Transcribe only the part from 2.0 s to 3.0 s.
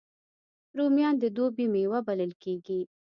بلل کېږي